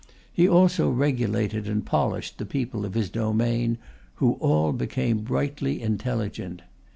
He 0.33 0.49
also 0.49 0.89
regulated 0.89 1.67
and 1.67 1.85
polished 1.85 2.39
the 2.39 2.45
people 2.47 2.85
of 2.87 2.95
his 2.95 3.07
domain, 3.11 3.77
who 4.15 4.33
all 4.39 4.71
became 4.73 5.19
brightly 5.19 5.79
intelligent. 5.79 6.63